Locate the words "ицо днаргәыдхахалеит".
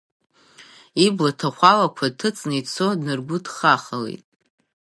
2.59-4.23